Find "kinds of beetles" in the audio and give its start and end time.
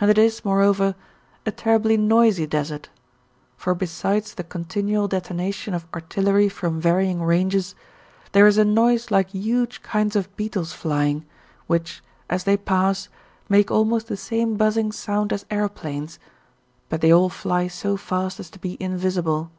9.84-10.72